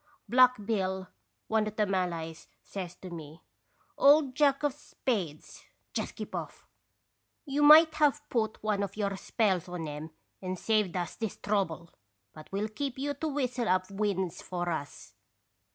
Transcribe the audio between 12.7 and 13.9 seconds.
keep you to whistle